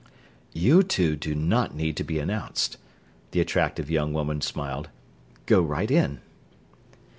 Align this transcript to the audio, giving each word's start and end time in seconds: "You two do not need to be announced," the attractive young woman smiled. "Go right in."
"You 0.51 0.81
two 0.81 1.15
do 1.15 1.35
not 1.35 1.75
need 1.75 1.95
to 1.97 2.03
be 2.03 2.17
announced," 2.17 2.77
the 3.29 3.39
attractive 3.39 3.87
young 3.91 4.13
woman 4.13 4.41
smiled. 4.41 4.89
"Go 5.45 5.61
right 5.61 5.91
in." 5.91 6.21